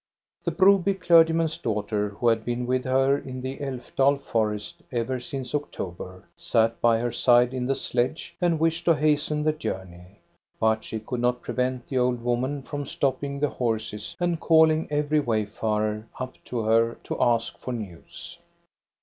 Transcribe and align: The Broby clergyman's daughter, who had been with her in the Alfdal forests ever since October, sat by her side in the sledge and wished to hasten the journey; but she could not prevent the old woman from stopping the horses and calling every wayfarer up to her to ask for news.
The 0.43 0.49
Broby 0.49 0.95
clergyman's 0.95 1.59
daughter, 1.59 2.09
who 2.09 2.27
had 2.29 2.43
been 2.43 2.65
with 2.65 2.85
her 2.85 3.19
in 3.19 3.39
the 3.41 3.57
Alfdal 3.59 4.17
forests 4.17 4.81
ever 4.91 5.19
since 5.19 5.53
October, 5.53 6.27
sat 6.35 6.81
by 6.81 6.97
her 6.97 7.11
side 7.11 7.53
in 7.53 7.67
the 7.67 7.75
sledge 7.75 8.35
and 8.41 8.59
wished 8.59 8.85
to 8.85 8.95
hasten 8.95 9.43
the 9.43 9.51
journey; 9.53 10.17
but 10.59 10.83
she 10.83 10.99
could 10.99 11.19
not 11.19 11.43
prevent 11.43 11.85
the 11.87 11.99
old 11.99 12.19
woman 12.23 12.63
from 12.63 12.87
stopping 12.87 13.39
the 13.39 13.49
horses 13.49 14.15
and 14.19 14.39
calling 14.39 14.87
every 14.89 15.19
wayfarer 15.19 16.07
up 16.19 16.43
to 16.45 16.61
her 16.61 16.95
to 17.03 17.21
ask 17.21 17.59
for 17.59 17.71
news. 17.71 18.39